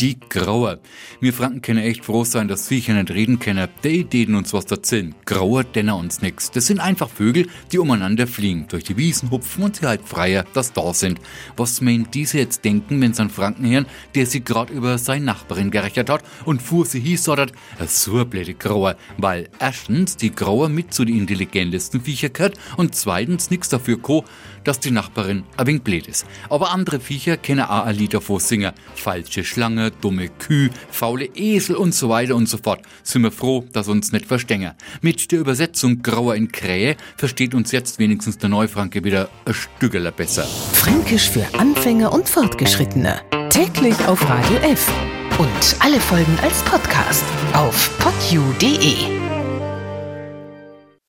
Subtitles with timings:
[0.00, 0.78] die Grauer.
[1.20, 3.68] Wir Franken können echt froh sein, dass Viecher nicht reden können.
[3.84, 5.14] Die denen uns was erzählen.
[5.26, 6.50] Grauer denner uns nix.
[6.50, 10.44] Das sind einfach Vögel, die umeinander fliegen, durch die Wiesen hupfen und sie halt freier,
[10.54, 11.20] dass da sind.
[11.56, 15.26] Was meinen diese jetzt denken, wenn sie einen Franken hören, der sie gerade über seine
[15.26, 17.52] Nachbarin gerechnet hat und fuhr sie hieß, sondern
[17.86, 18.96] so blöde Grauer.
[19.18, 24.24] Weil erstens die Grauer mit zu den intelligentesten Viecher gehört und zweitens nix dafür ko,
[24.64, 26.26] dass die Nachbarin ein wenig blöd ist.
[26.48, 28.72] Aber andere Viecher kennen auch ein Lied davor singen.
[28.94, 32.82] Falsche Schlange, dumme Kühe, faule Esel und so weiter und so fort.
[33.02, 34.72] Sind wir froh, dass uns nicht verstängen.
[35.00, 40.10] Mit der Übersetzung Grauer in Krähe versteht uns jetzt wenigstens der Neufranke wieder ein Stückeler
[40.10, 40.44] besser.
[40.72, 43.20] Fränkisch für Anfänger und Fortgeschrittene.
[43.50, 44.90] Täglich auf Radio F.
[45.38, 49.39] Und alle Folgen als Podcast auf podu.de.